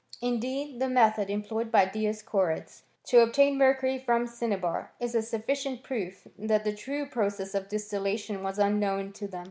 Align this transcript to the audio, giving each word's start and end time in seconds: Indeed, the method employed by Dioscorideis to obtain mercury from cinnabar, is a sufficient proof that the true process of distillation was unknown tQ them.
Indeed, 0.19 0.79
the 0.79 0.89
method 0.89 1.29
employed 1.29 1.71
by 1.71 1.85
Dioscorideis 1.85 2.81
to 3.03 3.19
obtain 3.21 3.55
mercury 3.59 3.99
from 3.99 4.25
cinnabar, 4.25 4.91
is 4.99 5.13
a 5.13 5.21
sufficient 5.21 5.83
proof 5.83 6.27
that 6.39 6.63
the 6.63 6.73
true 6.73 7.05
process 7.05 7.53
of 7.53 7.69
distillation 7.69 8.41
was 8.41 8.57
unknown 8.57 9.11
tQ 9.13 9.29
them. 9.29 9.39